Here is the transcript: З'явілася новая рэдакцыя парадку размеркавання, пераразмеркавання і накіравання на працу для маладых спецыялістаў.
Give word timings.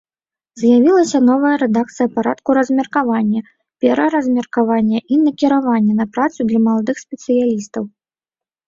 З'явілася 0.59 1.19
новая 1.29 1.51
рэдакцыя 1.63 2.07
парадку 2.15 2.49
размеркавання, 2.59 3.41
пераразмеркавання 3.87 4.99
і 5.05 5.23
накіравання 5.29 5.93
на 6.03 6.11
працу 6.19 6.39
для 6.51 6.59
маладых 6.67 6.97
спецыялістаў. 7.09 7.83